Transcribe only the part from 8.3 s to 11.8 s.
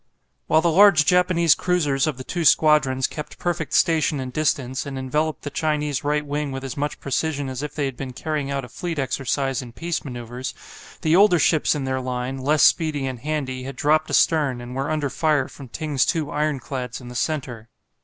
out a fleet exercise in peace manoeuvres, the older ships